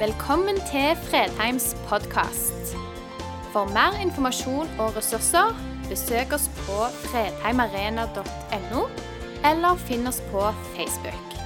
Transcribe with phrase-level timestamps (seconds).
[0.00, 2.70] Velkommen til Fredheims podkast.
[3.52, 5.52] For mer informasjon og ressurser,
[5.90, 8.86] besøk oss på fredheimarena.no,
[9.50, 11.36] eller finn oss på Facebook.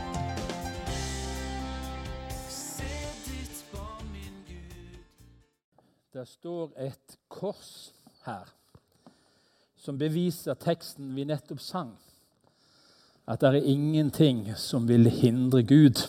[6.14, 7.90] Det står et kors
[8.22, 8.54] her
[9.74, 11.96] som beviser teksten vi nettopp sang.
[13.26, 16.06] At det er ingenting som vil hindre Gud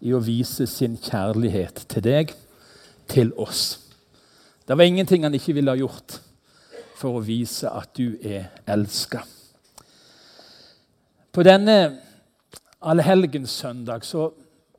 [0.00, 2.32] i å vise sin kjærlighet til deg,
[3.10, 3.78] til oss.
[4.66, 6.20] Det var ingenting han ikke ville ha gjort
[7.00, 9.22] for å vise at du er elska.
[11.30, 11.76] På denne
[12.80, 14.06] allehelgenssøndag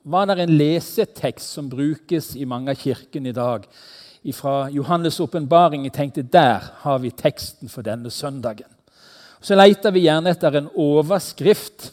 [0.03, 3.67] var det en lesetekst som brukes i mange av kirkene i dag,
[4.37, 5.87] fra Johannes' åpenbaring.
[5.87, 8.69] Jeg tenkte der har vi teksten for denne søndagen.
[9.41, 11.89] Så leter vi gjerne etter en overskrift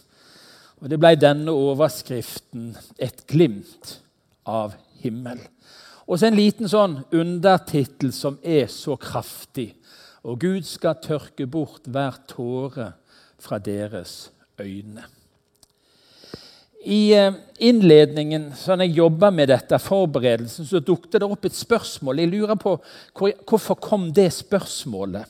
[0.80, 4.00] og Det ble denne overskriften 'Et glimt
[4.46, 5.48] av himmel'.
[6.06, 9.74] Og så en liten sånn undertittel som er så kraftig.
[10.24, 12.92] Og Gud skal tørke bort hver tåre
[13.38, 15.04] fra deres øyne.
[16.88, 22.22] I eh, innledningen, sånn jeg jobba med dette, forberedelsen, så dukket det opp et spørsmål.
[22.22, 22.76] Jeg lurer på
[23.18, 25.26] hvorfor kom det spørsmålet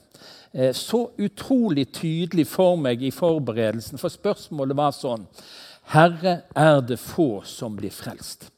[0.74, 4.00] så utrolig tydelig for meg i forberedelsen.
[4.00, 5.26] For spørsmålet var sånn
[5.92, 8.50] Herre, er det få som blir frelst?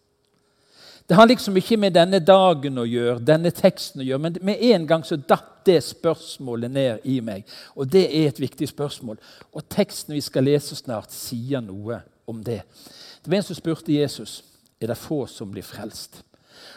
[1.10, 4.60] Det har liksom ikke med denne dagen å gjøre, denne teksten å gjøre, men med
[4.62, 7.42] en gang så datt det spørsmålet ned i meg.
[7.74, 9.18] Og det er et viktig spørsmål.
[9.50, 11.98] Og teksten vi skal lese snart, sier noe
[12.30, 12.60] om det.
[13.22, 14.40] Det var en som spurte Jesus
[14.80, 16.22] er det få som blir frelst.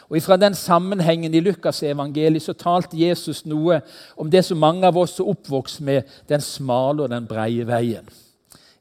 [0.09, 3.81] Og Fra den sammenhengen i Lukas' evangeliet så talte Jesus noe
[4.17, 8.05] om det som mange av oss er oppvokst med, den smale og den breie veien.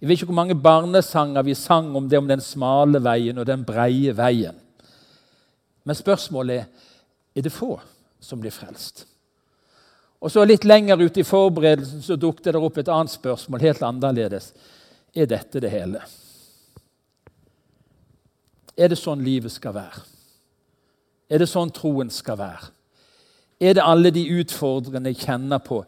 [0.01, 3.47] Jeg vet ikke hvor mange barnesanger vi sang om det om den smale veien og
[3.47, 4.57] den breie veien.
[5.85, 6.67] Men spørsmålet er
[7.35, 7.81] er det få
[8.21, 9.07] som blir frelst.
[10.23, 13.83] Og så Litt lenger ute i forberedelsen så dukket det opp et annet spørsmål, helt
[13.83, 14.53] annerledes.
[15.15, 16.03] Er dette det hele?
[18.77, 20.12] Er det sånn livet skal være?
[21.33, 22.71] Er det sånn troen skal være?
[23.63, 25.81] Er det alle de utfordrende jeg kjenner på?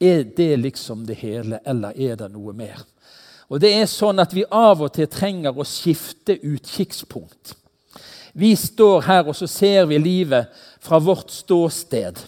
[0.00, 2.80] Er det liksom det hele, eller er det noe mer?
[3.48, 7.54] Og det er sånn at Vi av og til trenger å skifte utkikkspunkt.
[8.34, 10.50] Vi står her og så ser vi livet
[10.80, 12.18] fra vårt ståsted.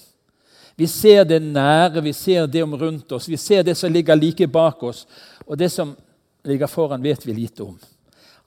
[0.76, 4.16] Vi ser det nære, vi ser det om rundt oss, vi ser det som ligger
[4.16, 5.06] like bak oss.
[5.47, 5.92] Og det som
[6.44, 7.76] ligger foran, vet vi lite om.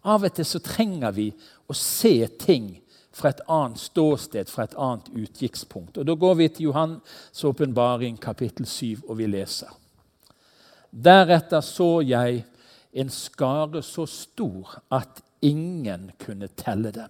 [0.03, 1.29] Av og til så trenger vi
[1.69, 2.82] å se ting
[3.13, 5.97] fra et annet ståsted, fra et annet utkikkspunkt.
[5.97, 9.69] Og Da går vi til Johans åpenbaring, kapittel 7, og vi leser.
[10.91, 12.43] Deretter så jeg
[12.93, 17.09] en skare så stor at ingen kunne telle dem.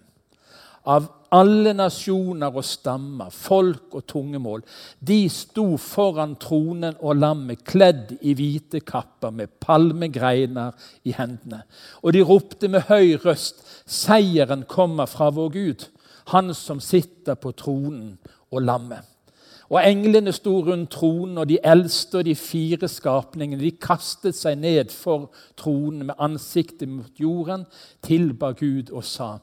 [0.84, 4.66] Av alle nasjoner og stammer, folk og tungemål.
[5.00, 10.76] De sto foran tronen og lammet, kledd i hvite kapper med palmegreiner
[11.08, 11.64] i hendene.
[12.04, 15.88] Og de ropte med høy røst, seieren kommer fra vår Gud
[16.32, 18.18] han som sitter på tronen
[18.52, 19.10] og lammet.
[19.74, 24.60] Og Englene sto rundt tronen, og de eldste og de fire skapningene de kastet seg
[24.62, 27.66] ned for tronen med ansiktet mot jorden,
[28.06, 29.38] tilba Gud og sa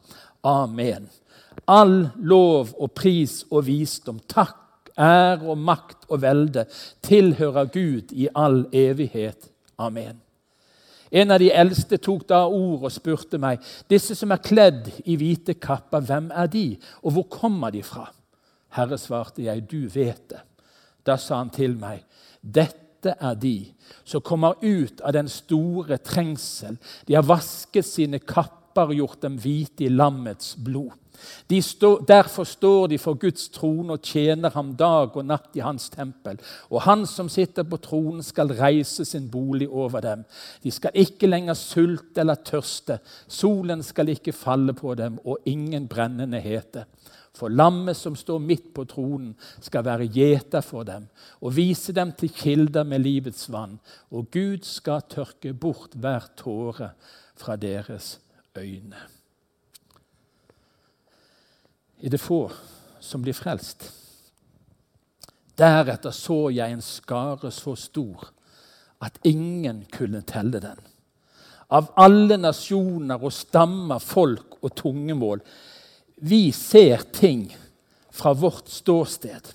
[0.47, 1.09] Amen.
[1.67, 6.67] All lov og pris og visdom, takk, ære og makt og velde
[7.03, 9.51] tilhører Gud i all evighet.
[9.79, 10.30] Amen.
[11.11, 13.59] En av de eldste tok da ord og spurte meg,
[13.91, 18.13] 'Disse som er kledd i hvite kapper, hvem er de, og hvor kommer de fra?'
[18.71, 20.47] Herre, svarte jeg, 'Du vet det.'
[21.07, 22.05] Da sa han til meg,
[22.43, 23.73] 'Dette er de
[24.05, 29.37] som kommer ut av den store trengsel.' 'De har vasket sine kapper og gjort dem
[29.37, 30.95] hvite i lammets blod.'
[31.51, 35.65] De stå, derfor står de for Guds trone og tjener ham dag og natt i
[35.65, 36.41] hans tempel.
[36.71, 40.25] Og han som sitter på tronen, skal reise sin bolig over dem.
[40.63, 43.01] De skal ikke lenger sulte eller tørste.
[43.29, 46.87] Solen skal ikke falle på dem, og ingen brennende hete.
[47.37, 51.07] For lammet som står midt på tronen, skal være gjeter for dem
[51.41, 53.79] og vise dem til kilder med livets vann.
[54.11, 56.93] Og Gud skal tørke bort hver tåre
[57.39, 58.19] fra deres
[58.59, 59.20] øyne
[62.03, 62.45] er det få
[63.01, 63.91] som blir frelst.
[65.61, 68.31] Deretter så jeg en skare så stor
[69.05, 70.79] at ingen kunne telle den.
[71.71, 75.43] Av alle nasjoner og stammer, folk og tungemål.
[76.21, 77.47] Vi ser ting
[78.11, 79.53] fra vårt ståsted.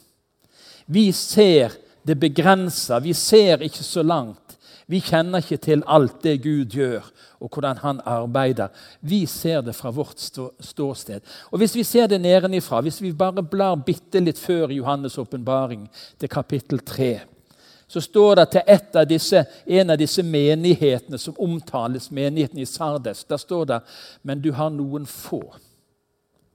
[0.86, 1.74] Vi ser
[2.06, 3.00] det begrensa.
[3.00, 4.44] Vi ser ikke så langt.
[4.86, 7.06] Vi kjenner ikke til alt det Gud gjør,
[7.42, 8.68] og hvordan han arbeider.
[9.02, 10.22] Vi ser det fra vårt
[10.60, 11.22] ståsted.
[11.52, 15.90] Og Hvis vi ser det nedenifra, hvis vi bare blar bitte litt før Johannes' åpenbaring,
[16.20, 17.20] til kapittel 3,
[17.88, 23.24] så står det til av disse, en av disse menighetene som omtales, menigheten i Sardes,
[23.24, 23.80] der står det
[24.24, 25.44] men du har noen få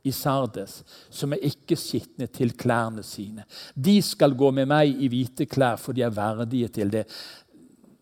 [0.03, 0.81] i Sardes
[1.11, 3.45] som er ikke skitne til klærne sine.
[3.75, 7.05] De skal gå med meg i hvite klær, for de er verdige til det.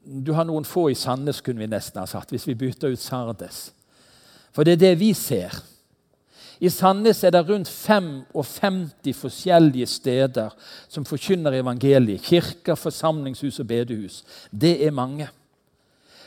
[0.08, 3.02] Du har noen få i Sandnes, kunne vi nesten ha sagt, hvis vi bytter ut
[3.02, 3.69] Sardes.
[4.56, 5.52] For det er det vi ser.
[6.64, 10.56] I Sandnes er det rundt 55 forskjellige steder
[10.88, 12.25] som forkynner evangeliet.
[12.25, 14.25] Kirker, forsamlingshus og bedehus.
[14.50, 15.28] Det er mange.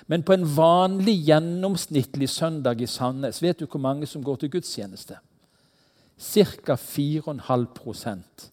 [0.08, 4.50] Men på en vanlig, gjennomsnittlig søndag i Sandnes, vet du hvor mange som går til
[4.56, 5.18] gudstjeneste?
[6.22, 6.76] Ca.
[6.78, 8.52] 4,5%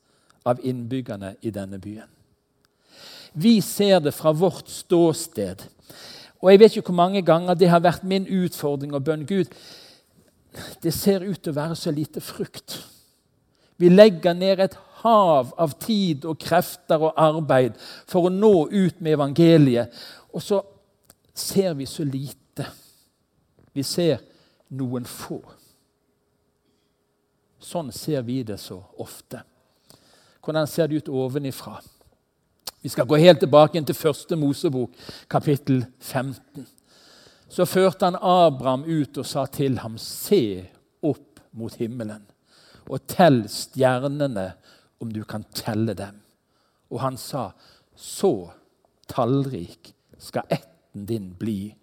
[0.48, 2.17] av innbyggerne i denne byen.
[3.38, 5.62] Vi ser det fra vårt ståsted.
[6.42, 9.26] Og jeg vet ikke hvor mange ganger det har vært min utfordring og bønn.
[9.26, 9.50] Gud,
[10.82, 12.80] det ser ut til å være så lite frukt.
[13.78, 17.76] Vi legger ned et hav av tid og krefter og arbeid
[18.10, 19.94] for å nå ut med evangeliet.
[20.34, 20.62] Og så
[21.34, 22.66] ser vi så lite.
[23.74, 24.18] Vi ser
[24.74, 25.38] noen få.
[27.62, 29.44] Sånn ser vi det så ofte.
[30.42, 31.78] Hvordan ser det ut ovenifra?
[32.80, 34.92] Vi skal gå helt tilbake til første Mosebok,
[35.30, 36.66] kapittel 15.
[37.50, 40.68] Så førte han Abraham ut og sa til ham, se
[41.02, 42.22] opp mot himmelen,
[42.86, 44.52] og tell stjernene
[45.02, 46.20] om du kan telle dem.
[46.94, 47.50] Og han sa,
[47.98, 48.52] så
[49.10, 49.90] tallrik
[50.22, 51.74] skal ætten din bli.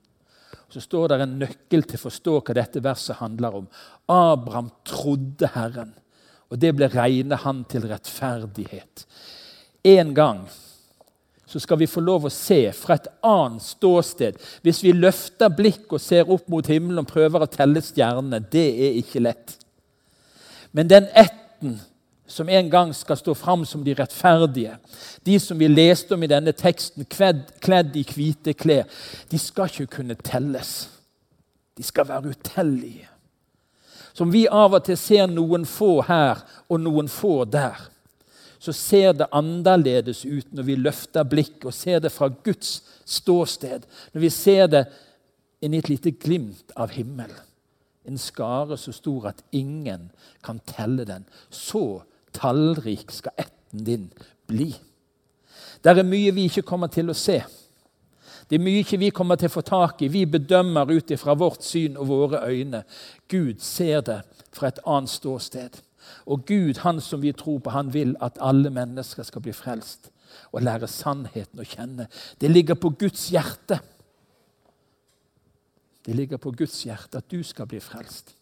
[0.72, 3.68] Så står det en nøkkel til å forstå hva dette verset handler om.
[4.12, 5.92] Abraham trodde Herren,
[6.48, 9.04] og det ble regnet han til rettferdighet.
[9.86, 10.46] En gang
[11.46, 14.38] så skal vi få lov å se fra et annet ståsted.
[14.66, 18.66] Hvis vi løfter blikk og ser opp mot himmelen og prøver å telle stjernene, det
[18.88, 19.58] er ikke lett.
[20.76, 21.78] Men den ætten
[22.28, 24.78] som en gang skal stå fram som de rettferdige,
[25.24, 28.90] de som vi leste om i denne teksten, kledd, kledd i hvite klær,
[29.30, 30.88] de skal ikke kunne telles.
[31.78, 33.06] De skal være utellige.
[34.16, 37.92] Som vi av og til ser noen få her og noen få der
[38.66, 43.86] så ser det annerledes ut når vi løfter blikk og ser det fra Guds ståsted.
[44.14, 44.86] Når vi ser det
[45.66, 47.32] inni et lite glimt av himmel.
[48.06, 50.10] En skare så stor at ingen
[50.46, 51.26] kan telle den.
[51.50, 52.04] Så
[52.36, 54.10] tallrik skal ætten din
[54.50, 54.74] bli.
[55.82, 57.40] Det er mye vi ikke kommer til å se.
[58.46, 60.12] Det er mye ikke vi kommer til å få tak i.
[60.14, 62.84] Vi bedømmer ut ifra vårt syn og våre øyne.
[63.30, 64.22] Gud ser det
[64.54, 65.82] fra et annet ståsted.
[66.26, 70.12] Og Gud, han som vi tror på, han vil at alle mennesker skal bli frelst
[70.52, 72.08] og lære sannheten å kjenne.
[72.42, 73.80] Det ligger på Guds hjerte.
[76.06, 78.36] Det ligger på Guds hjerte at du skal bli frelst.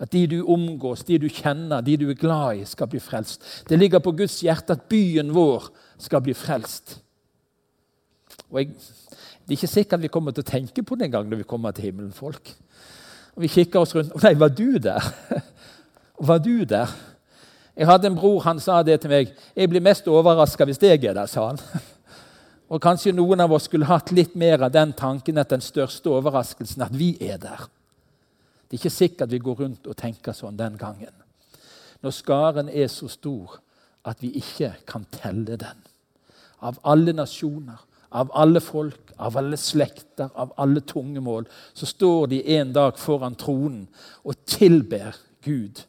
[0.00, 3.44] At de du omgås, de du kjenner, de du er glad i, skal bli frelst.
[3.68, 5.68] Det ligger på Guds hjerte at byen vår
[6.00, 6.98] skal bli frelst.
[8.50, 8.76] Og jeg,
[9.46, 11.44] Det er ikke sikkert vi kommer til å tenke på det en gang når vi
[11.46, 12.50] kommer til himmelen, folk.
[13.36, 14.16] Og Vi kikker oss rundt.
[14.22, 15.02] Nei, var du der?
[16.18, 16.92] Var du der?
[17.76, 19.32] Jeg hadde en bror han sa det til meg.
[19.56, 21.58] 'Jeg blir mest overraska hvis jeg er der', sa han.
[22.68, 26.10] Og Kanskje noen av oss skulle hatt litt mer av den tanken at den største
[26.10, 27.68] overraskelsen at vi er der.
[28.66, 31.12] Det er ikke sikkert vi går rundt og tenker sånn den gangen.
[32.02, 33.60] Når skaren er så stor
[34.04, 35.84] at vi ikke kan telle den.
[36.62, 37.78] Av alle nasjoner,
[38.10, 43.36] av alle folk, av alle slekter, av alle tungemål, så står de en dag foran
[43.38, 43.86] tronen
[44.24, 45.14] og tilber
[45.44, 45.84] Gud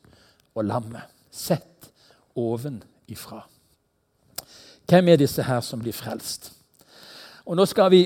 [0.58, 1.06] og lammet.
[1.32, 1.90] Sett
[2.38, 3.44] ovenifra.
[4.88, 6.52] Hvem er disse her som blir frelst?
[7.48, 8.06] Og Nå skal vi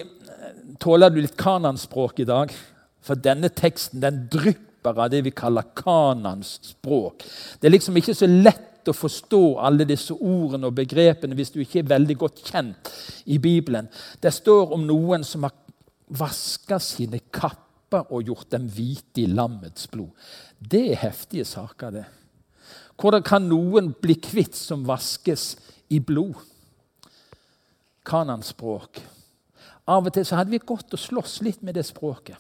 [0.82, 2.54] tåle litt kananspråk i dag.
[3.02, 7.26] For denne teksten den drypper av det vi kaller kanans språk.
[7.60, 11.60] Det er liksom ikke så lett å forstå alle disse ordene og begrepene hvis du
[11.62, 12.92] ikke er veldig godt kjent
[13.30, 13.90] i Bibelen.
[14.22, 15.58] Det står om noen som har
[16.12, 20.10] vaska sine kapper og gjort dem hvite i lammets blod.
[20.58, 22.08] Det er heftige saker, det.
[23.02, 25.56] Hvordan kan noen bli kvitt som vaskes
[25.90, 26.38] i blod?
[28.06, 29.02] Kananspråk.
[29.90, 32.38] Av og til så hadde vi gått og slåss litt med det språket.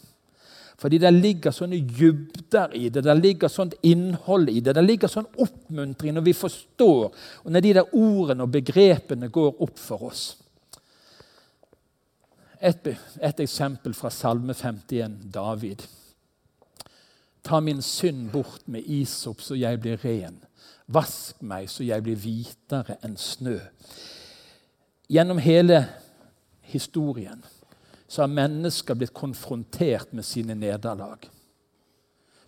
[0.81, 4.73] Fordi det ligger sånne dybder i det, det ligger sånt innhold i det.
[4.73, 7.11] Det ligger sånn oppmuntring når vi forstår,
[7.45, 10.23] og når de der ordene og begrepene går opp for oss.
[12.61, 12.89] Et,
[13.21, 15.85] et eksempel fra Salme 51, David.
[17.45, 20.37] Ta min synd bort med isop, så jeg blir ren.
[20.91, 23.57] Vask meg så jeg blir hvitere enn snø.
[25.11, 25.85] Gjennom hele
[26.71, 27.43] historien
[28.11, 31.23] så har mennesker blitt konfrontert med sine nederlag.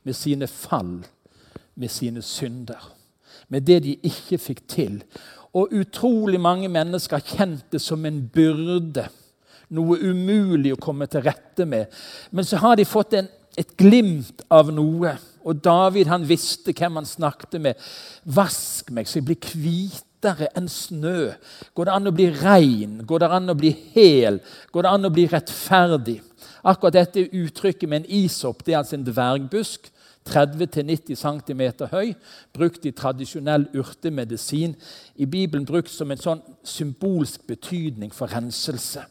[0.04, 1.06] Med sine fall,
[1.76, 2.90] med sine synder.
[3.48, 5.00] Med det de ikke fikk til.
[5.54, 9.08] Og utrolig mange mennesker har kjent det som en byrde.
[9.74, 11.88] Noe umulig å komme til rette med.
[12.32, 15.16] Men så har de fått en, et glimt av noe.
[15.44, 17.74] Og David han visste hvem han snakket med.
[18.26, 21.34] 'Vask meg, så jeg blir hvitere enn snø?
[21.76, 23.02] Går det an å bli rein?
[23.06, 24.40] Går det an å bli hel?
[24.72, 26.22] Går det an å bli rettferdig?
[26.64, 29.90] Akkurat dette uttrykket med en isopp det er altså en dvergbusk.
[30.24, 32.14] 30-90 cm høy,
[32.56, 34.76] brukt i tradisjonell urtemedisin.
[35.16, 39.04] I Bibelen brukt som en sånn symbolsk betydning for renselse.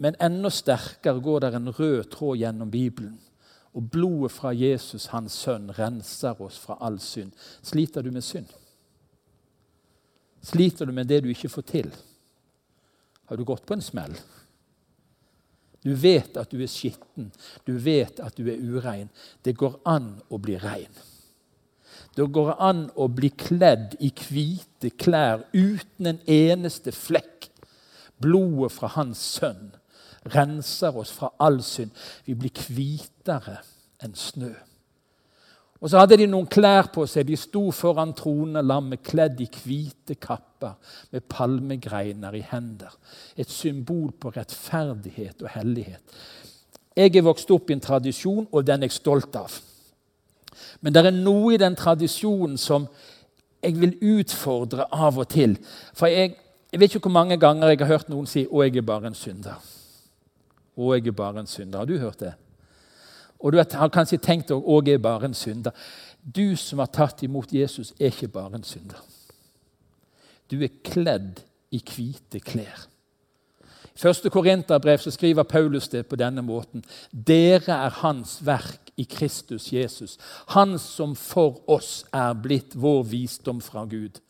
[0.00, 3.18] Men enda sterkere går det en rød tråd gjennom Bibelen.
[3.74, 7.30] Og blodet fra Jesus, hans sønn, renser oss fra all synd.
[7.62, 8.50] Sliter du med synd?
[10.42, 11.90] Sliter du med det du ikke får til?
[13.30, 14.16] Har du gått på en smell?
[15.84, 17.30] Du vet at du er skitten,
[17.64, 19.08] du vet at du er urein.
[19.44, 20.92] Det går an å bli rein.
[22.16, 27.48] Det går an å bli kledd i hvite klær uten en eneste flekk.
[28.20, 29.70] Blodet fra Hans sønn
[30.28, 31.94] renser oss fra all synd.
[32.26, 33.60] Vi blir hvitere
[34.02, 34.52] enn snø.
[35.80, 37.24] Og så hadde de noen klær på seg.
[37.28, 40.76] De sto foran tronelammet kledd i hvite kapper
[41.14, 42.92] med palmegreiner i hender.
[43.36, 46.20] Et symbol på rettferdighet og hellighet.
[46.96, 49.56] Jeg er vokst opp i en tradisjon, og den er jeg stolt av.
[50.84, 52.86] Men det er noe i den tradisjonen som
[53.64, 55.56] jeg vil utfordre av og til.
[55.96, 56.34] For jeg,
[56.72, 59.06] jeg vet ikke hvor mange ganger jeg har hørt noen si 'Å, jeg er bare
[59.06, 59.79] en synder'.
[60.76, 61.82] Å, jeg er bare en synder.
[61.82, 62.34] Har du hørt det?
[63.40, 65.72] Og du har kanskje tenkt at jeg er bare en synder.
[66.20, 69.00] Du som har tatt imot Jesus, er ikke bare en synder.
[70.50, 71.40] Du er kledd
[71.72, 72.86] i hvite klær.
[73.90, 74.30] I 1.
[74.32, 76.84] Korinterbrev skriver Paulus det på denne måten.
[77.12, 80.18] Dere er hans verk i Kristus Jesus.
[80.54, 84.20] Han som for oss er blitt vår visdom fra Gud.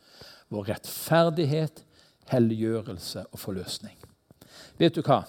[0.50, 1.84] Vår rettferdighet,
[2.30, 3.96] helliggjørelse og forløsning.
[4.78, 5.22] Vet du hva?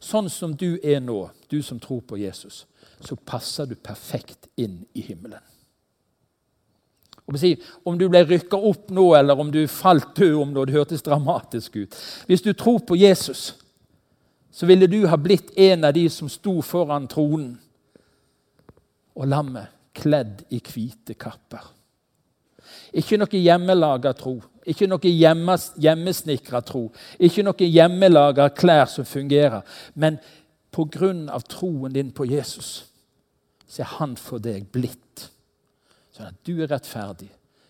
[0.00, 2.64] Sånn som du er nå, du som tror på Jesus,
[3.04, 5.40] så passer du perfekt inn i himmelen.
[7.84, 11.04] Om du ble rykka opp nå, eller om du falt død om nå, det hørtes
[11.06, 13.54] dramatisk ut Hvis du tror på Jesus,
[14.50, 17.52] så ville du ha blitt en av de som sto foran tronen
[19.14, 21.62] og lammet kledd i hvite kapper.
[22.96, 24.38] Ikke noe hjemmelaga tro,
[24.70, 26.86] ikke noe hjemmesnekra tro,
[27.18, 29.64] ikke noe hjemmelaga klær som fungerer.
[29.94, 30.20] Men
[30.70, 31.40] pga.
[31.48, 32.86] troen din på Jesus
[33.70, 35.30] så er han for deg blitt.
[36.10, 37.28] Sånn at du er rettferdig,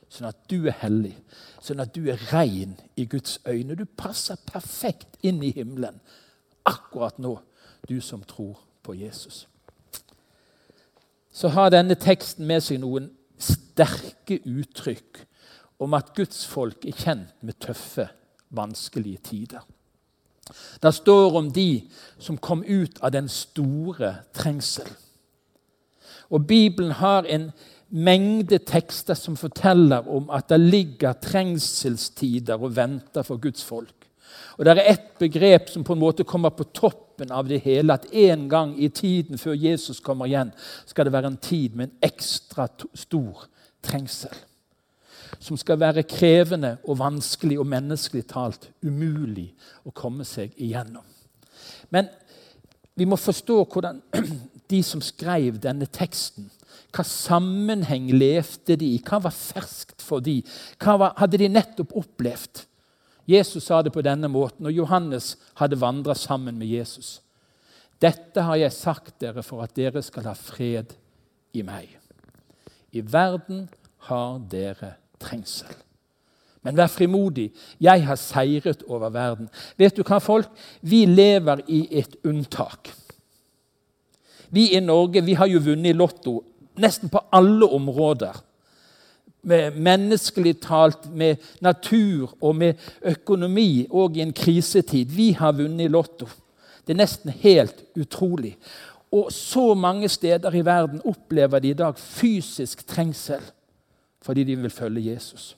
[0.08, 1.14] sånn at du er hellig,
[1.60, 3.76] sånn at du er rein i Guds øyne.
[3.76, 6.00] Du passer perfekt inn i himmelen
[6.64, 7.36] akkurat nå,
[7.88, 9.46] du som tror på Jesus.
[11.32, 15.20] Så har denne teksten med seg noen sterke uttrykk
[15.80, 18.08] om at Guds folk er kjent med tøffe,
[18.50, 19.64] vanskelige tider.
[20.82, 21.82] Det står om de
[22.18, 24.88] som kom ut av den store trengsel.
[26.30, 27.50] Og Bibelen har en
[27.90, 33.94] mengde tekster som forteller om at det ligger trengselstider og venter for Guds folk.
[34.58, 37.92] Og Det er ett begrep som på en måte kommer på toppen av det hele.
[37.92, 40.52] At en gang i tiden før Jesus kommer igjen,
[40.86, 43.46] skal det være en tid med en ekstra stor
[43.82, 44.34] trengsel.
[45.40, 49.48] Som skal være krevende og vanskelig og menneskelig talt umulig
[49.88, 51.04] å komme seg igjennom.
[51.90, 52.10] Men
[52.94, 54.02] vi må forstå hvordan
[54.72, 56.50] de som skrev denne teksten.
[56.92, 59.00] Hva sammenheng levde de i?
[59.00, 60.40] Hva var ferskt for de?
[60.82, 62.66] Hva var, hadde de nettopp opplevd?
[63.30, 67.20] Jesus sa det på denne måten, og Johannes hadde vandra sammen med Jesus.
[68.02, 70.94] Dette har jeg sagt dere for at dere skal ha fred
[71.54, 71.92] i meg.
[72.90, 73.68] I verden
[74.08, 75.72] har dere trengsel.
[76.62, 77.50] Men vær frimodig.
[77.80, 79.48] Jeg har seiret over verden.
[79.80, 80.50] Vet du hva, folk?
[80.82, 82.92] Vi lever i et unntak.
[84.50, 86.40] Vi i Norge vi har jo vunnet i Lotto
[86.80, 88.36] nesten på alle områder.
[89.42, 95.14] Med menneskelig talt, med natur og med økonomi, og i en krisetid.
[95.16, 96.28] Vi har vunnet i Lotto.
[96.84, 98.56] Det er nesten helt utrolig.
[99.12, 103.40] Og så mange steder i verden opplever de i dag fysisk trengsel
[104.22, 105.56] fordi de vil følge Jesus.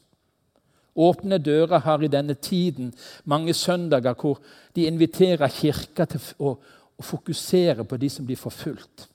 [0.95, 2.93] Åpne dører har i denne tiden
[3.25, 4.41] mange søndager hvor
[4.77, 6.55] de inviterer kirka til å,
[6.99, 9.09] å fokusere på de som blir forfulgt,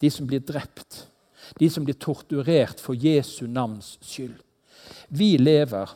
[0.00, 1.06] de som blir drept,
[1.58, 4.38] de som blir torturert for Jesu navns skyld.
[5.08, 5.90] Vi lever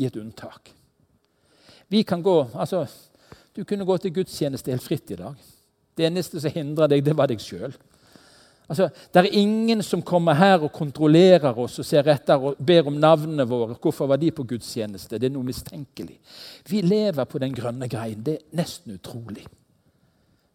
[0.00, 0.72] i et unntak.
[1.88, 2.86] Vi kan gå altså,
[3.52, 5.34] Du kunne gå til gudstjeneste helt fritt i dag.
[5.96, 7.74] Det eneste som hindra deg, det var deg sjøl.
[8.72, 12.86] Altså, det er ingen som kommer her og kontrollerer oss og ser etter og ber
[12.88, 13.74] om navnene våre.
[13.76, 15.18] Hvorfor var de på gudstjeneste?
[15.20, 16.16] Det er noe mistenkelig.
[16.70, 18.22] Vi lever på den grønne greien.
[18.24, 19.44] Det er nesten utrolig.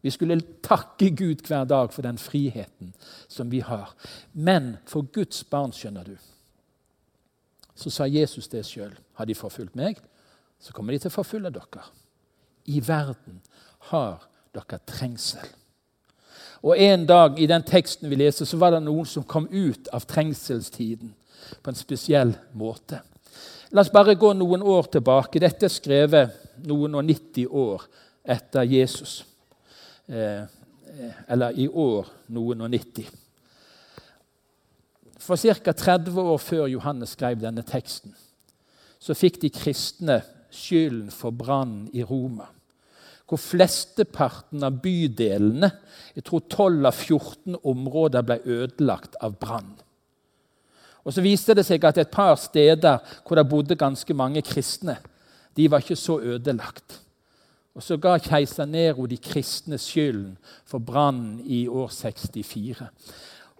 [0.01, 2.95] Vi skulle takke Gud hver dag for den friheten
[3.27, 3.93] som vi har.
[4.33, 6.15] Men for Guds barn, skjønner du,
[7.77, 8.97] så sa Jesus det sjøl.
[9.13, 10.01] Har de forfulgt meg,
[10.57, 11.85] så kommer de til å forfølge dere.
[12.65, 13.43] I verden
[13.91, 14.25] har
[14.57, 15.45] dere trengsel.
[16.63, 19.87] Og En dag i den teksten vi leser, så var det noen som kom ut
[19.93, 21.13] av trengselstiden
[21.61, 23.01] på en spesiell måte.
[23.71, 25.41] La oss bare gå noen år tilbake.
[25.43, 26.35] Dette er skrevet
[26.67, 27.83] noen og 90 år
[28.23, 29.19] etter Jesus.
[30.07, 30.43] Eh,
[31.27, 33.09] eller i år noen og 90.
[35.19, 35.71] For ca.
[35.71, 38.15] 30 år før Johannes skrev denne teksten,
[38.99, 40.21] så fikk de kristne
[40.51, 42.47] skylden for brannen i Roma.
[43.27, 45.71] Hvor flesteparten av bydelene,
[46.15, 49.73] jeg tror 12 av 14 områder, ble ødelagt av brann.
[51.03, 54.97] Og Så viste det seg at et par steder hvor det bodde ganske mange kristne,
[55.55, 57.01] de var ikke så ødelagt.
[57.75, 62.87] Og Så ga keiser Nero de kristne skylden for brannen i år 64.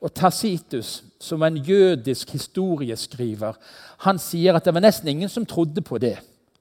[0.02, 3.54] Og Tacitus, som en jødisk historieskriver,
[3.98, 6.18] han sier at det var nesten ingen som trodde på det.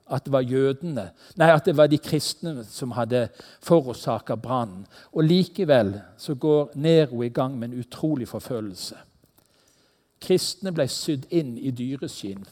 [0.07, 3.25] At det var jødene, nei, at det var de kristne som hadde
[3.67, 4.85] forårsaka brannen.
[5.13, 9.01] Og likevel så går Nero i gang med en utrolig forfølgelse.
[10.23, 12.47] Kristne ble sydd inn i dyreskinn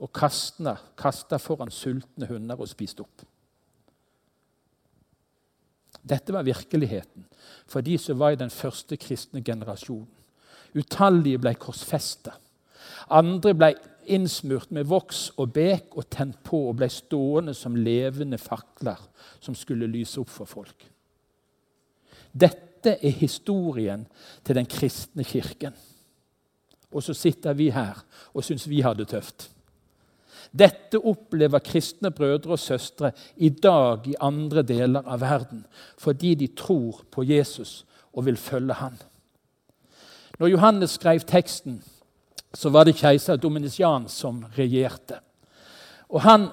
[0.00, 3.26] og kasta foran sultne hunder og spist opp.
[6.00, 7.26] Dette var virkeligheten
[7.68, 10.08] for de som var i den første kristne generasjonen.
[10.74, 12.32] Utallige ble korsfesta.
[13.10, 13.74] Andre ble
[14.10, 19.00] innsmurt med voks og bek og tent på og ble stående som levende fakler
[19.40, 20.84] som skulle lyse opp for folk.
[22.32, 24.06] Dette er historien
[24.44, 25.74] til den kristne kirken.
[26.90, 28.00] Og så sitter vi her
[28.34, 29.48] og syns vi har det tøft.
[30.50, 35.62] Dette opplever kristne brødre og søstre i dag i andre deler av verden
[36.00, 38.96] fordi de tror på Jesus og vil følge han.
[40.40, 41.82] Når Johannes skrev teksten,
[42.54, 45.20] så var det keiser Dominician som regjerte.
[46.10, 46.48] Og Han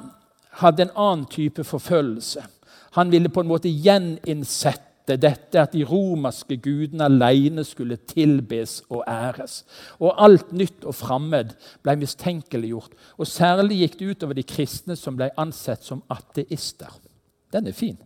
[0.62, 2.44] hadde en annen type forfølgelse.
[2.98, 9.04] Han ville på en måte gjeninnsette dette at de romerske gudene alene skulle tilbes og
[9.08, 9.62] æres.
[10.02, 11.54] Og alt nytt og fremmed
[11.86, 12.92] ble mistenkeliggjort.
[13.18, 16.92] Og særlig gikk det utover de kristne som ble ansett som ateister.
[17.54, 17.98] Den er fin.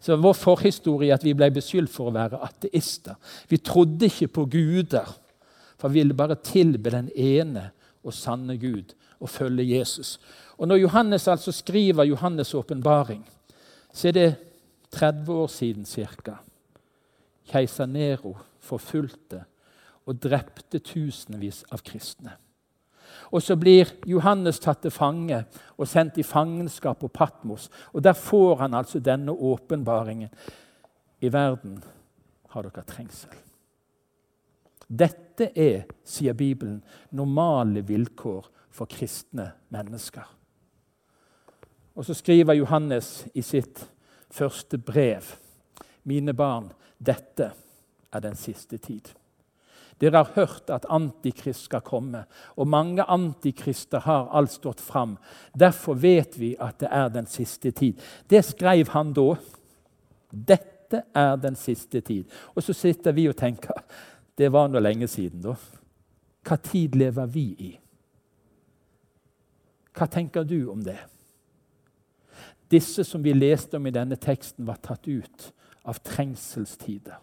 [0.00, 3.16] Så Vår forhistorie er at vi ble beskyldt for å være ateister.
[3.48, 5.08] Vi trodde ikke på guder,
[5.80, 7.70] for vi ville bare tilbe den ene
[8.04, 10.18] og sanne Gud og følge Jesus.
[10.58, 13.24] Og Når Johannes altså skriver Johannes' åpenbaring,
[13.92, 14.34] så er det
[14.90, 16.36] 30 år siden ca.
[17.48, 19.44] Keiser Nero forfulgte
[20.06, 22.36] og drepte tusenvis av kristne.
[23.30, 25.44] Og så blir Johannes tatt til fange
[25.78, 27.70] og sendt i fangenskap på Patmos.
[27.92, 30.28] Og Der får han altså denne åpenbaringen.
[31.20, 31.82] I verden
[32.48, 33.30] har dere trengsel.
[34.90, 36.80] Dette er, sier Bibelen,
[37.14, 40.26] normale vilkår for kristne mennesker.
[41.94, 43.84] Og så skriver Johannes i sitt
[44.30, 45.26] første brev.
[46.02, 47.52] Mine barn, dette
[48.10, 49.12] er den siste tid.
[50.00, 52.24] Dere har hørt at Antikrist skal komme,
[52.56, 55.18] og mange antikrister har alt stått fram.
[55.52, 58.00] Derfor vet vi at det er den siste tid.
[58.30, 59.34] Det skrev han da.
[60.30, 62.24] Dette er den siste tid.
[62.56, 63.76] Og så sitter vi og tenker
[64.38, 65.56] det var nå lenge siden, da.
[66.46, 67.70] Hva tid lever vi i?
[69.96, 70.98] Hva tenker du om det?
[72.70, 75.50] Disse som vi leste om i denne teksten, var tatt ut
[75.82, 77.18] av trengselstider.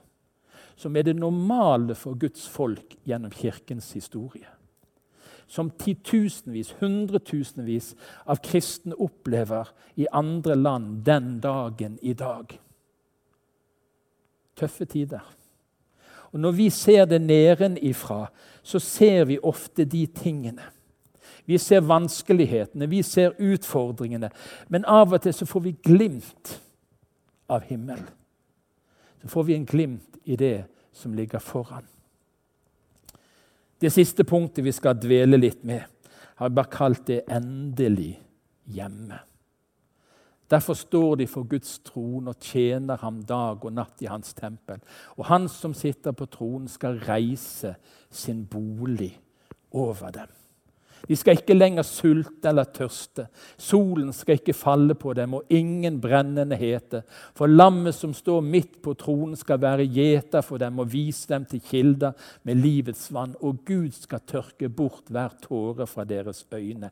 [0.78, 4.50] Som er det normale for Guds folk gjennom kirkens historie.
[5.48, 7.94] Som titusenvis, hundretusenvis
[8.28, 12.52] av kristne opplever i andre land den dagen i dag.
[14.58, 15.24] Tøffe tider.
[16.32, 18.28] Og Når vi ser det nedenifra,
[18.64, 20.64] så ser vi ofte de tingene.
[21.46, 24.30] Vi ser vanskelighetene, vi ser utfordringene.
[24.68, 26.58] Men av og til så får vi glimt
[27.50, 28.02] av himmel.
[29.22, 31.88] Så får vi en glimt i det som ligger foran.
[33.80, 35.86] Det siste punktet vi skal dvele litt med,
[36.36, 38.20] har jeg bare kalt det 'endelig
[38.68, 39.27] hjemme'.
[40.50, 44.80] Derfor står de for Guds tron og tjener ham dag og natt i hans tempel.
[45.20, 47.76] Og han som sitter på tronen, skal reise
[48.10, 49.12] sin bolig
[49.76, 50.32] over dem.
[51.08, 53.28] De skal ikke lenger sulte eller tørste.
[53.60, 57.04] Solen skal ikke falle på dem, og ingen brennende hete.
[57.38, 61.46] For lammet som står midt på tronen, skal være gjeter for dem og vise dem
[61.48, 63.38] til kilder med livets vann.
[63.40, 66.92] Og Gud skal tørke bort hver tåre fra deres øyne.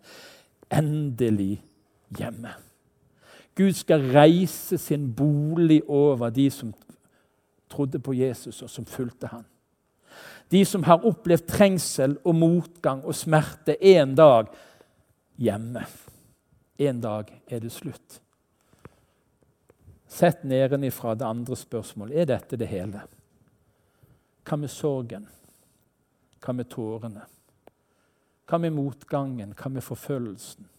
[0.72, 1.64] Endelig
[2.16, 2.56] hjemme.
[3.56, 6.74] Gud skal reise sin bolig over de som
[7.70, 9.46] trodde på Jesus, og som fulgte ham.
[10.52, 14.52] De som har opplevd trengsel og motgang og smerte en dag
[15.42, 15.86] hjemme.
[16.78, 18.20] En dag er det slutt.
[20.08, 22.20] Sett nedenifra det andre spørsmålet.
[22.22, 23.02] Er dette det hele?
[24.46, 25.26] Hva med sorgen?
[26.40, 27.26] Hva med tårene?
[28.46, 29.56] Hva med motgangen?
[29.58, 30.70] Hva med forfølgelsen?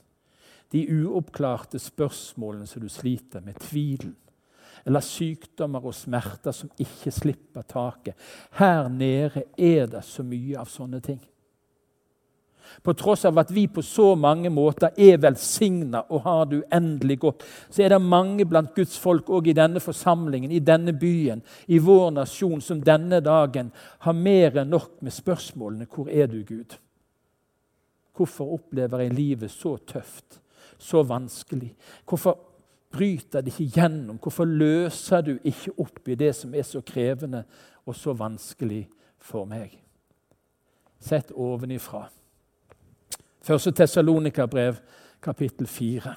[0.72, 4.16] De uoppklarte spørsmålene som du sliter med, tvilen
[4.86, 8.14] eller sykdommer og smerter som ikke slipper taket.
[8.54, 11.18] Her nede er det så mye av sånne ting.
[12.82, 17.18] På tross av at vi på så mange måter er velsigna og har det uendelig
[17.22, 21.42] godt, så er det mange blant Guds folk òg i denne forsamlingen, i denne byen,
[21.66, 23.70] i vår nasjon, som denne dagen
[24.06, 26.78] har mer enn nok med spørsmålene 'Hvor er du, Gud?'
[28.16, 30.40] Hvorfor opplever jeg livet så tøft,
[30.78, 31.74] så vanskelig?
[32.08, 32.38] Hvorfor
[32.92, 34.18] bryter det ikke gjennom?
[34.22, 37.44] Hvorfor løser du ikke opp i det som er så krevende
[37.86, 38.86] og så vanskelig
[39.18, 39.74] for meg?
[41.00, 42.06] Sett ovenifra.
[43.46, 44.80] Første Tessalonika-brev,
[45.22, 46.14] kapittel 4.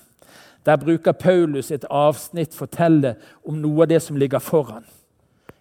[0.65, 4.85] Der bruker Paulus et avsnitt fortelle om noe av det som ligger foran.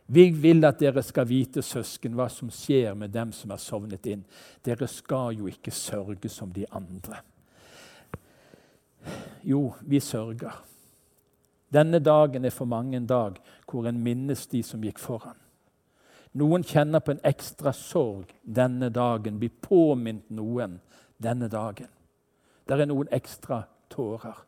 [0.09, 4.07] Vi vil at dere skal vite, søsken, hva som skjer med dem som er sovnet
[4.09, 4.23] inn.
[4.65, 7.21] Dere skal jo ikke sørge som de andre.
[9.43, 10.65] Jo, vi sørger.
[11.73, 13.37] Denne dagen er for mange en dag
[13.69, 15.37] hvor en minnes de som gikk foran.
[16.33, 20.79] Noen kjenner på en ekstra sorg denne dagen, blir påminnet noen
[21.19, 21.89] denne dagen.
[22.69, 24.45] Der er noen ekstra tårer.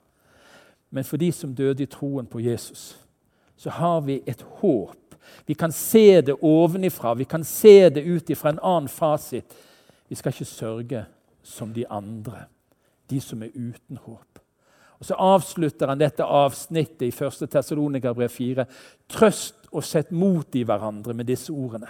[0.90, 2.98] Men for de som døde i troen på Jesus,
[3.56, 5.14] så har vi et håp.
[5.46, 9.56] Vi kan se det ovenifra, vi kan se det ut ifra en annen fasit.
[10.08, 11.04] Vi skal ikke sørge
[11.42, 12.46] som de andre,
[13.10, 14.40] de som er uten håp.
[15.00, 17.46] Og Så avslutter han dette avsnittet i 1.
[17.50, 18.66] Tessalonikerbrev 4.
[19.08, 21.88] Trøst og sett mot i hverandre med disse ordene.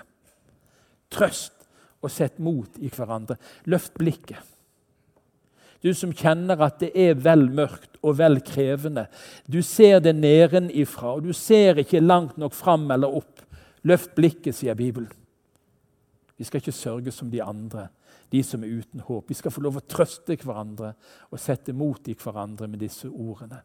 [1.11, 1.67] Trøst
[2.01, 3.37] og sett mot i hverandre.
[3.67, 4.39] Løft blikket.
[5.83, 9.07] Du som kjenner at det er vel mørkt og vel krevende.
[9.49, 13.41] Du ser det nedenifra, og du ser ikke langt nok fram eller opp.
[13.89, 15.11] Løft blikket, sier Bibelen.
[16.37, 17.89] Vi skal ikke sørge som de andre
[18.33, 19.29] de som er uten håp.
[19.29, 20.95] Vi skal få lov å trøste hverandre
[21.31, 23.63] og sette mot i hverandre med disse ordene.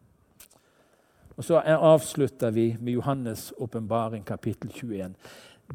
[1.35, 5.15] Og Så avslutter vi med Johannes' åpenbaring, kapittel 21.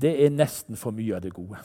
[0.00, 1.58] Det er nesten for mye av det gode.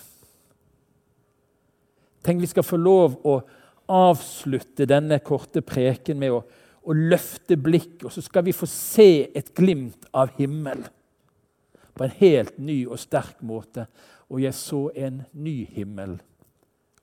[2.25, 3.39] Tenk vi skal få lov å
[3.87, 6.41] avslutte denne korte preken med å,
[6.83, 10.83] å løfte blikk, og så skal vi få se et glimt av himmel
[11.95, 13.87] på en helt ny og sterk måte.
[14.27, 16.17] Og jeg så en ny himmel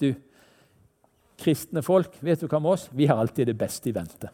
[0.00, 0.10] Du,
[1.40, 2.88] kristne folk, vet du hva med oss?
[2.92, 4.30] Vi har alltid det beste i vente.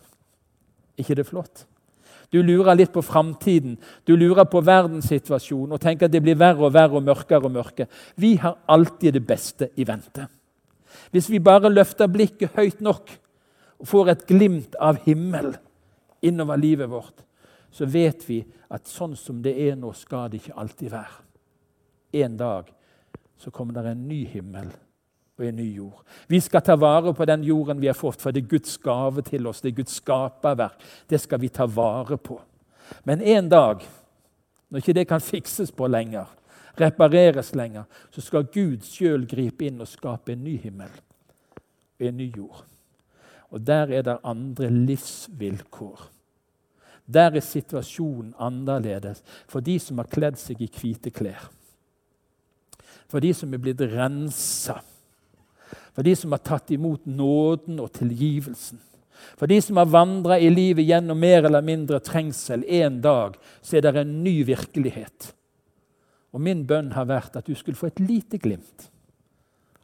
[1.00, 1.66] ikke det flott?
[2.30, 6.68] Du lurer litt på framtiden, du lurer på verdenssituasjonen og tenker at det blir verre
[6.68, 7.86] og verre og mørkere og mørke.
[8.14, 10.28] Vi har alltid det beste i vente.
[11.10, 13.10] Hvis vi bare løfter blikket høyt nok
[13.80, 15.56] og får et glimt av himmel
[16.22, 17.24] innover livet vårt,
[17.72, 21.18] så vet vi at sånn som det er nå, skal det ikke alltid være.
[22.22, 22.70] En dag
[23.40, 24.70] så kommer det en ny himmel
[25.40, 26.02] og en ny jord.
[26.28, 29.24] Vi skal ta vare på den jorden vi har fått, for det er Guds gave
[29.26, 29.62] til oss.
[29.64, 30.84] Det er Guds skaperverk.
[31.08, 32.40] Det skal vi ta vare på.
[33.04, 33.82] Men en dag,
[34.68, 36.28] når ikke det kan fikses på lenger,
[36.80, 40.92] repareres lenger, så skal Gud sjøl gripe inn og skape en ny himmel
[42.00, 42.64] og en ny jord.
[43.50, 46.08] Og der er det andre livsvilkår.
[47.10, 51.48] Der er situasjonen annerledes for de som har kledd seg i hvite klær.
[53.10, 54.78] For de som er blitt rensa
[55.94, 58.80] for de som har tatt imot nåden og tilgivelsen.
[59.36, 62.64] For de som har vandra i livet gjennom mer eller mindre trengsel.
[62.64, 65.32] En dag så er det en ny virkelighet.
[66.32, 68.88] Og min bønn har vært at du skulle få et lite glimt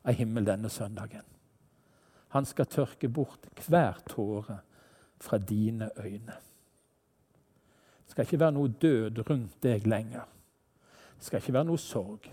[0.07, 1.25] av himmel denne søndagen.
[2.37, 4.61] Han skal tørke bort hver tåre
[5.21, 6.37] fra dine øyne.
[8.07, 10.27] Det skal ikke være noe død rundt deg lenger.
[11.17, 12.29] Det skal ikke være noe sorg.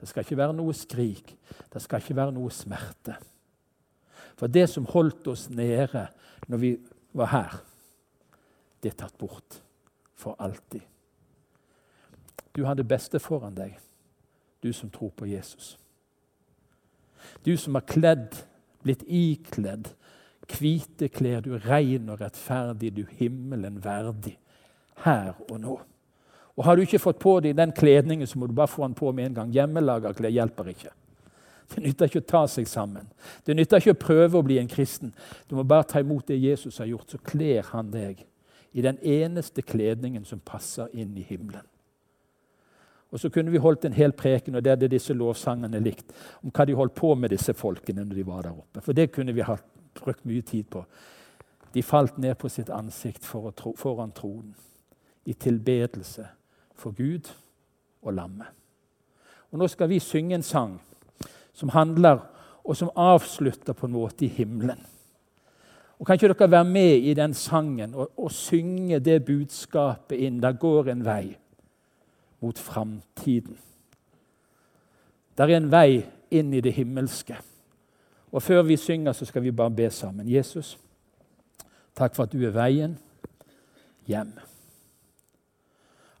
[0.00, 1.34] Det skal ikke være noe skrik.
[1.72, 3.16] Det skal ikke være noe smerte.
[4.34, 6.08] For det som holdt oss nede
[6.50, 6.72] når vi
[7.14, 7.54] var her,
[8.82, 9.60] det er tatt bort
[10.18, 10.82] for alltid.
[12.54, 13.78] Du har det beste foran deg,
[14.62, 15.74] du som tror på Jesus.
[17.46, 18.36] Du som har kledd,
[18.84, 19.94] blitt ikledd
[20.52, 24.36] hvite klær, du rein og rettferdig, du himmelen verdig,
[25.04, 25.74] her og nå.
[26.56, 28.94] Og Har du ikke fått på deg den kledningen, så må du bare få den
[28.94, 29.50] på med en gang.
[29.54, 30.92] Hjemmelaga klær hjelper ikke.
[31.74, 33.08] Det nytter ikke å ta seg sammen.
[33.46, 35.14] Det nytter ikke å prøve å bli en kristen.
[35.48, 38.22] Du må bare ta imot det Jesus har gjort, så kler han deg
[38.74, 41.64] i den eneste kledningen som passer inn i himmelen.
[43.14, 46.08] Og Så kunne vi holdt en hel preken, og det hadde disse lovsangene likt,
[46.42, 48.82] om hva de holdt på med, disse folkene, når de var der oppe.
[48.82, 49.54] For det kunne vi ha
[49.94, 50.82] brukt mye tid på.
[51.72, 54.54] De falt ned på sitt ansikt foran tronen,
[55.24, 56.26] i tilbedelse
[56.74, 57.30] for Gud
[58.02, 58.46] og lammet.
[59.52, 60.80] Og Nå skal vi synge en sang
[61.54, 62.18] som handler
[62.64, 64.80] og som avslutter på en måte i himmelen.
[65.98, 70.42] Og Kan ikke dere være med i den sangen og, og synge det budskapet inn?
[70.42, 71.36] Der går en vei
[72.40, 73.56] mot framtiden.
[75.38, 77.36] Det er en vei inn i det himmelske.
[78.32, 80.28] Og Før vi synger, så skal vi bare be sammen.
[80.28, 80.78] Jesus,
[81.94, 82.98] takk for at du er veien
[84.06, 84.34] hjem.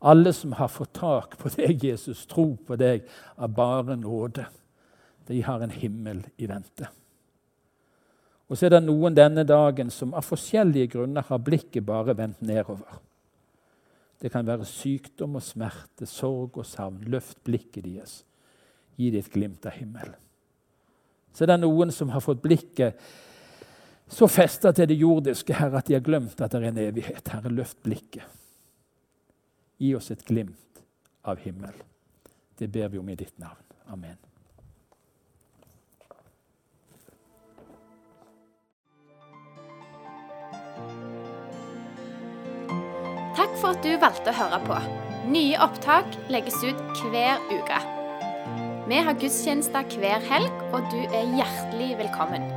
[0.04, 3.06] Alle som har fått tak på deg, Jesus, tro på deg
[3.40, 4.44] av bare nåde,
[5.26, 6.90] de har en himmel i vente.
[8.50, 12.44] Og så er det noen denne dagen som av forskjellige grunner har blikket bare vendt
[12.44, 13.00] nedover.
[14.20, 17.00] Det kan være sykdom og smerte, sorg og savn.
[17.12, 18.20] Løft blikket deres.
[19.00, 20.20] Gi det et glimt av himmelen.
[21.34, 23.00] Så det er noen som har fått blikket
[24.14, 27.28] så festa til det jordiske Herre, at de har glemt at det er en evighet.
[27.32, 28.28] Herre, løft blikket.
[29.78, 30.84] Gi oss et glimt
[31.22, 31.74] av himmel.
[32.58, 33.64] Det ber vi om i ditt navn.
[33.90, 34.16] Amen.
[43.34, 44.78] Takk for at du valgte å høre på.
[45.34, 47.82] Nye opptak legges ut hver uke.
[48.84, 52.53] Vi har gudstjenester hver helg, og du er hjertelig velkommen.